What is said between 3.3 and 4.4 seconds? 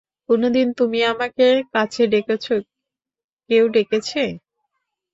কেউ ডেকেছে!